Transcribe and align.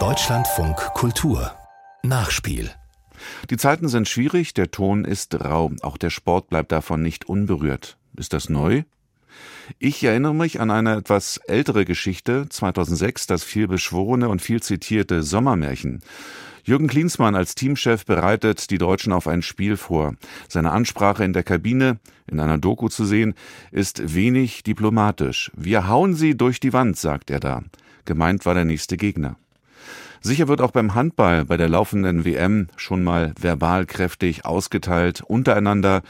Deutschlandfunk 0.00 0.76
Kultur 0.94 1.52
Nachspiel 2.02 2.72
Die 3.50 3.56
Zeiten 3.56 3.86
sind 3.86 4.08
schwierig, 4.08 4.52
der 4.52 4.72
Ton 4.72 5.04
ist 5.04 5.40
rau, 5.44 5.70
auch 5.82 5.96
der 5.96 6.10
Sport 6.10 6.48
bleibt 6.48 6.72
davon 6.72 7.02
nicht 7.02 7.28
unberührt. 7.28 7.96
Ist 8.16 8.32
das 8.32 8.48
neu? 8.48 8.82
Ich 9.78 10.02
erinnere 10.02 10.34
mich 10.34 10.60
an 10.60 10.72
eine 10.72 10.96
etwas 10.96 11.36
ältere 11.36 11.84
Geschichte, 11.84 12.48
2006, 12.48 13.28
das 13.28 13.44
viel 13.44 13.68
beschworene 13.68 14.28
und 14.28 14.42
viel 14.42 14.60
zitierte 14.60 15.22
Sommermärchen. 15.22 16.02
Jürgen 16.64 16.88
Klinsmann 16.88 17.36
als 17.36 17.54
Teamchef 17.54 18.06
bereitet 18.06 18.70
die 18.70 18.78
Deutschen 18.78 19.12
auf 19.12 19.28
ein 19.28 19.42
Spiel 19.42 19.76
vor. 19.76 20.16
Seine 20.48 20.72
Ansprache 20.72 21.22
in 21.22 21.32
der 21.32 21.44
Kabine, 21.44 22.00
in 22.26 22.40
einer 22.40 22.58
Doku 22.58 22.88
zu 22.88 23.04
sehen, 23.04 23.34
ist 23.70 24.14
wenig 24.14 24.64
diplomatisch. 24.64 25.52
Wir 25.54 25.86
hauen 25.86 26.14
sie 26.14 26.36
durch 26.36 26.58
die 26.58 26.72
Wand, 26.72 26.96
sagt 26.96 27.30
er 27.30 27.38
da. 27.38 27.62
Gemeint 28.04 28.46
war 28.46 28.54
der 28.54 28.64
nächste 28.64 28.96
Gegner. 28.96 29.36
Sicher 30.20 30.48
wird 30.48 30.62
auch 30.62 30.70
beim 30.70 30.94
Handball 30.94 31.44
bei 31.44 31.58
der 31.58 31.68
laufenden 31.68 32.24
WM 32.24 32.68
schon 32.76 33.04
mal 33.04 33.34
verbal 33.38 33.84
kräftig 33.84 34.46
ausgeteilt, 34.46 35.20
untereinander, 35.20 36.02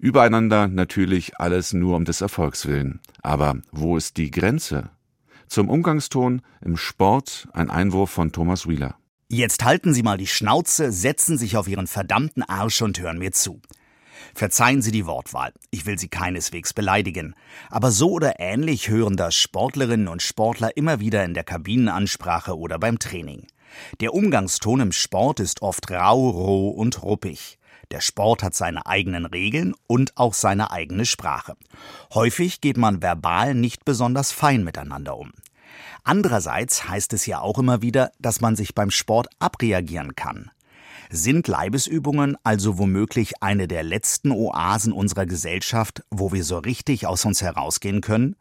übereinander 0.00 0.66
natürlich 0.66 1.38
alles 1.38 1.72
nur 1.72 1.96
um 1.96 2.04
des 2.04 2.20
Erfolgs 2.20 2.66
willen. 2.66 2.98
Aber 3.22 3.58
wo 3.70 3.96
ist 3.96 4.16
die 4.16 4.32
Grenze? 4.32 4.90
Zum 5.46 5.68
Umgangston 5.68 6.42
im 6.60 6.76
Sport 6.76 7.48
ein 7.52 7.70
Einwurf 7.70 8.10
von 8.10 8.32
Thomas 8.32 8.68
Wheeler. 8.68 8.96
Jetzt 9.28 9.64
halten 9.64 9.94
Sie 9.94 10.02
mal 10.02 10.18
die 10.18 10.26
Schnauze, 10.26 10.90
setzen 10.90 11.38
sich 11.38 11.56
auf 11.56 11.68
Ihren 11.68 11.86
verdammten 11.86 12.42
Arsch 12.42 12.82
und 12.82 12.98
hören 12.98 13.18
mir 13.18 13.30
zu. 13.30 13.60
Verzeihen 14.34 14.82
Sie 14.82 14.92
die 14.92 15.06
Wortwahl, 15.06 15.52
ich 15.70 15.86
will 15.86 15.98
Sie 15.98 16.08
keineswegs 16.08 16.72
beleidigen, 16.72 17.34
aber 17.68 17.90
so 17.90 18.10
oder 18.10 18.40
ähnlich 18.40 18.88
hören 18.88 19.16
das 19.16 19.34
Sportlerinnen 19.34 20.08
und 20.08 20.22
Sportler 20.22 20.76
immer 20.76 21.00
wieder 21.00 21.24
in 21.24 21.34
der 21.34 21.44
Kabinenansprache 21.44 22.56
oder 22.56 22.78
beim 22.78 22.98
Training. 22.98 23.46
Der 24.00 24.14
Umgangston 24.14 24.80
im 24.80 24.92
Sport 24.92 25.40
ist 25.40 25.62
oft 25.62 25.90
rau, 25.90 26.28
roh 26.30 26.70
und 26.70 27.02
ruppig. 27.02 27.58
Der 27.90 28.00
Sport 28.00 28.42
hat 28.42 28.54
seine 28.54 28.86
eigenen 28.86 29.26
Regeln 29.26 29.74
und 29.86 30.16
auch 30.16 30.34
seine 30.34 30.70
eigene 30.70 31.06
Sprache. 31.06 31.56
Häufig 32.14 32.60
geht 32.60 32.76
man 32.76 33.02
verbal 33.02 33.54
nicht 33.54 33.84
besonders 33.84 34.30
fein 34.30 34.62
miteinander 34.62 35.16
um. 35.16 35.32
Andererseits 36.04 36.88
heißt 36.88 37.12
es 37.12 37.26
ja 37.26 37.40
auch 37.40 37.58
immer 37.58 37.82
wieder, 37.82 38.12
dass 38.18 38.40
man 38.40 38.56
sich 38.56 38.74
beim 38.74 38.90
Sport 38.90 39.28
abreagieren 39.38 40.14
kann. 40.14 40.50
Sind 41.12 41.48
Leibesübungen 41.48 42.36
also 42.44 42.78
womöglich 42.78 43.42
eine 43.42 43.66
der 43.66 43.82
letzten 43.82 44.30
Oasen 44.30 44.92
unserer 44.92 45.26
Gesellschaft, 45.26 46.04
wo 46.08 46.32
wir 46.32 46.44
so 46.44 46.58
richtig 46.58 47.04
aus 47.08 47.24
uns 47.24 47.42
herausgehen 47.42 48.00
können? 48.00 48.36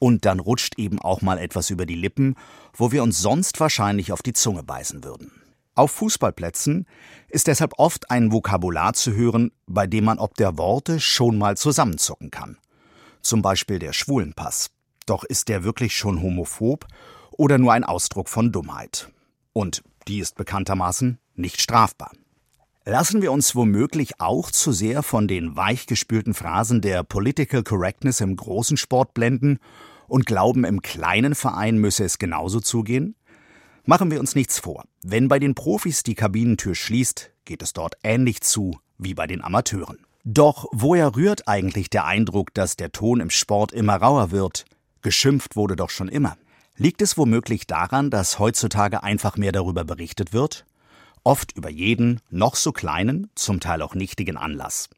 Und 0.00 0.24
dann 0.24 0.40
rutscht 0.40 0.76
eben 0.76 0.98
auch 0.98 1.22
mal 1.22 1.38
etwas 1.38 1.70
über 1.70 1.86
die 1.86 1.94
Lippen, 1.94 2.34
wo 2.74 2.90
wir 2.90 3.04
uns 3.04 3.20
sonst 3.20 3.60
wahrscheinlich 3.60 4.10
auf 4.10 4.22
die 4.22 4.32
Zunge 4.32 4.64
beißen 4.64 5.04
würden. 5.04 5.30
Auf 5.76 5.92
Fußballplätzen 5.92 6.88
ist 7.28 7.46
deshalb 7.46 7.74
oft 7.78 8.10
ein 8.10 8.32
Vokabular 8.32 8.92
zu 8.94 9.14
hören, 9.14 9.52
bei 9.68 9.86
dem 9.86 10.04
man 10.04 10.18
ob 10.18 10.34
der 10.34 10.58
Worte 10.58 10.98
schon 10.98 11.38
mal 11.38 11.56
zusammenzucken 11.56 12.32
kann. 12.32 12.58
Zum 13.22 13.40
Beispiel 13.40 13.78
der 13.78 13.92
Schwulenpass. 13.92 14.70
Doch 15.06 15.22
ist 15.22 15.48
der 15.48 15.62
wirklich 15.62 15.96
schon 15.96 16.20
homophob 16.20 16.88
oder 17.30 17.56
nur 17.58 17.72
ein 17.72 17.84
Ausdruck 17.84 18.28
von 18.28 18.50
Dummheit? 18.50 19.12
Und 19.52 19.84
die 20.08 20.18
ist 20.18 20.36
bekanntermaßen 20.36 21.18
nicht 21.34 21.60
strafbar. 21.60 22.12
Lassen 22.84 23.22
wir 23.22 23.30
uns 23.30 23.54
womöglich 23.54 24.20
auch 24.20 24.50
zu 24.50 24.72
sehr 24.72 25.02
von 25.02 25.28
den 25.28 25.54
weichgespülten 25.54 26.34
Phrasen 26.34 26.80
der 26.80 27.04
Political 27.04 27.62
Correctness 27.62 28.20
im 28.20 28.36
großen 28.36 28.76
Sport 28.76 29.14
blenden 29.14 29.58
und 30.08 30.26
glauben, 30.26 30.64
im 30.64 30.82
kleinen 30.82 31.34
Verein 31.34 31.78
müsse 31.78 32.04
es 32.04 32.18
genauso 32.18 32.60
zugehen? 32.60 33.14
Machen 33.84 34.10
wir 34.10 34.18
uns 34.20 34.34
nichts 34.34 34.58
vor. 34.58 34.84
Wenn 35.02 35.28
bei 35.28 35.38
den 35.38 35.54
Profis 35.54 36.02
die 36.02 36.14
Kabinentür 36.14 36.74
schließt, 36.74 37.30
geht 37.44 37.62
es 37.62 37.72
dort 37.72 37.94
ähnlich 38.02 38.40
zu 38.40 38.78
wie 38.98 39.14
bei 39.14 39.26
den 39.26 39.42
Amateuren. 39.42 39.98
Doch 40.24 40.66
woher 40.72 41.16
rührt 41.16 41.48
eigentlich 41.48 41.90
der 41.90 42.04
Eindruck, 42.04 42.52
dass 42.54 42.76
der 42.76 42.92
Ton 42.92 43.20
im 43.20 43.30
Sport 43.30 43.72
immer 43.72 43.96
rauer 43.96 44.30
wird? 44.30 44.64
Geschimpft 45.02 45.56
wurde 45.56 45.76
doch 45.76 45.90
schon 45.90 46.08
immer. 46.08 46.36
Liegt 46.80 47.02
es 47.02 47.18
womöglich 47.18 47.66
daran, 47.66 48.08
dass 48.08 48.38
heutzutage 48.38 49.02
einfach 49.02 49.36
mehr 49.36 49.52
darüber 49.52 49.84
berichtet 49.84 50.32
wird? 50.32 50.64
Oft 51.24 51.52
über 51.54 51.68
jeden, 51.68 52.22
noch 52.30 52.56
so 52.56 52.72
kleinen, 52.72 53.28
zum 53.34 53.60
Teil 53.60 53.82
auch 53.82 53.94
nichtigen 53.94 54.38
Anlass. 54.38 54.88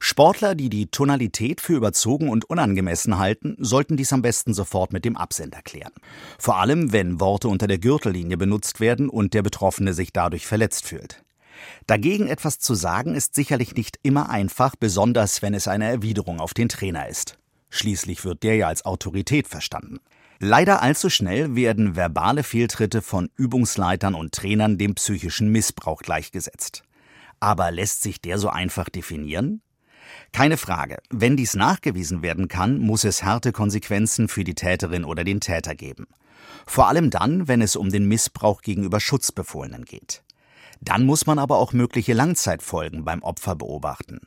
Sportler, 0.00 0.56
die 0.56 0.68
die 0.68 0.88
Tonalität 0.88 1.60
für 1.60 1.74
überzogen 1.74 2.28
und 2.28 2.50
unangemessen 2.50 3.16
halten, 3.16 3.54
sollten 3.60 3.96
dies 3.96 4.12
am 4.12 4.22
besten 4.22 4.54
sofort 4.54 4.92
mit 4.92 5.04
dem 5.04 5.16
Absender 5.16 5.62
klären. 5.62 5.92
Vor 6.36 6.56
allem, 6.56 6.90
wenn 6.90 7.20
Worte 7.20 7.46
unter 7.46 7.68
der 7.68 7.78
Gürtellinie 7.78 8.36
benutzt 8.36 8.80
werden 8.80 9.08
und 9.08 9.34
der 9.34 9.42
Betroffene 9.42 9.94
sich 9.94 10.12
dadurch 10.12 10.48
verletzt 10.48 10.84
fühlt. 10.84 11.22
Dagegen 11.86 12.26
etwas 12.26 12.58
zu 12.58 12.74
sagen 12.74 13.14
ist 13.14 13.36
sicherlich 13.36 13.76
nicht 13.76 14.00
immer 14.02 14.30
einfach, 14.30 14.74
besonders 14.74 15.42
wenn 15.42 15.54
es 15.54 15.68
eine 15.68 15.88
Erwiderung 15.88 16.40
auf 16.40 16.54
den 16.54 16.68
Trainer 16.68 17.08
ist. 17.08 17.38
Schließlich 17.70 18.24
wird 18.24 18.42
der 18.42 18.56
ja 18.56 18.66
als 18.66 18.84
Autorität 18.84 19.46
verstanden. 19.46 20.00
Leider 20.40 20.82
allzu 20.82 21.10
schnell 21.10 21.54
werden 21.54 21.96
verbale 21.96 22.42
Fehltritte 22.42 23.02
von 23.02 23.30
Übungsleitern 23.36 24.14
und 24.14 24.32
Trainern 24.32 24.78
dem 24.78 24.94
psychischen 24.94 25.48
Missbrauch 25.50 26.00
gleichgesetzt. 26.02 26.82
Aber 27.40 27.70
lässt 27.70 28.02
sich 28.02 28.20
der 28.20 28.38
so 28.38 28.48
einfach 28.48 28.88
definieren? 28.88 29.62
Keine 30.32 30.56
Frage, 30.56 30.98
wenn 31.10 31.36
dies 31.36 31.54
nachgewiesen 31.54 32.22
werden 32.22 32.48
kann, 32.48 32.78
muss 32.78 33.04
es 33.04 33.22
harte 33.22 33.52
Konsequenzen 33.52 34.28
für 34.28 34.44
die 34.44 34.54
Täterin 34.54 35.04
oder 35.04 35.24
den 35.24 35.40
Täter 35.40 35.74
geben. 35.74 36.06
Vor 36.66 36.88
allem 36.88 37.10
dann, 37.10 37.48
wenn 37.48 37.62
es 37.62 37.76
um 37.76 37.90
den 37.90 38.06
Missbrauch 38.06 38.62
gegenüber 38.62 39.00
Schutzbefohlenen 39.00 39.84
geht. 39.84 40.24
Dann 40.80 41.06
muss 41.06 41.26
man 41.26 41.38
aber 41.38 41.58
auch 41.58 41.72
mögliche 41.72 42.12
Langzeitfolgen 42.12 43.04
beim 43.04 43.22
Opfer 43.22 43.54
beobachten. 43.54 44.20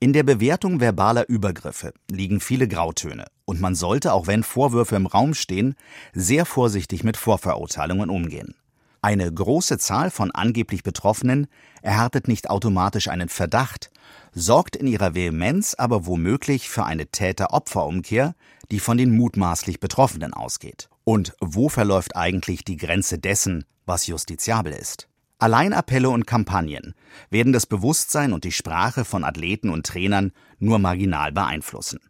In 0.00 0.12
der 0.12 0.24
Bewertung 0.24 0.80
verbaler 0.80 1.28
Übergriffe 1.28 1.94
liegen 2.10 2.40
viele 2.40 2.68
Grautöne 2.68 3.26
und 3.44 3.60
man 3.60 3.74
sollte, 3.74 4.12
auch 4.12 4.26
wenn 4.26 4.42
Vorwürfe 4.42 4.96
im 4.96 5.06
Raum 5.06 5.34
stehen, 5.34 5.74
sehr 6.12 6.46
vorsichtig 6.46 7.04
mit 7.04 7.16
Vorverurteilungen 7.16 8.10
umgehen. 8.10 8.54
Eine 9.02 9.30
große 9.30 9.76
Zahl 9.76 10.10
von 10.10 10.30
angeblich 10.30 10.82
Betroffenen 10.82 11.46
erhärtet 11.82 12.26
nicht 12.26 12.48
automatisch 12.48 13.08
einen 13.08 13.28
Verdacht, 13.28 13.90
sorgt 14.32 14.76
in 14.76 14.86
ihrer 14.86 15.14
Vehemenz 15.14 15.74
aber 15.74 16.06
womöglich 16.06 16.70
für 16.70 16.84
eine 16.84 17.06
Täter-Opfer-Umkehr, 17.06 18.34
die 18.70 18.80
von 18.80 18.96
den 18.96 19.14
mutmaßlich 19.14 19.78
Betroffenen 19.78 20.32
ausgeht. 20.32 20.88
Und 21.04 21.34
wo 21.40 21.68
verläuft 21.68 22.16
eigentlich 22.16 22.64
die 22.64 22.78
Grenze 22.78 23.18
dessen, 23.18 23.66
was 23.84 24.06
justiziabel 24.06 24.72
ist? 24.72 25.08
Alleinappelle 25.38 26.08
und 26.08 26.26
Kampagnen 26.26 26.94
werden 27.28 27.52
das 27.52 27.66
Bewusstsein 27.66 28.32
und 28.32 28.44
die 28.44 28.52
Sprache 28.52 29.04
von 29.04 29.24
Athleten 29.24 29.68
und 29.68 29.84
Trainern 29.84 30.32
nur 30.58 30.78
marginal 30.78 31.32
beeinflussen. 31.32 32.00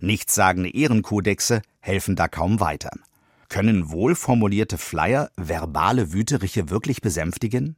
Nichtssagende 0.00 0.70
Ehrenkodexe 0.70 1.62
helfen 1.80 2.16
da 2.16 2.28
kaum 2.28 2.60
weiter. 2.60 2.90
Können 3.48 3.90
wohlformulierte 3.90 4.78
Flyer 4.78 5.30
verbale 5.36 6.12
Wüteriche 6.12 6.70
wirklich 6.70 7.00
besänftigen? 7.00 7.76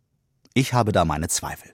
Ich 0.55 0.75
habe 0.75 0.93
da 0.93 1.05
meine 1.05 1.29
Zweifel. 1.29 1.73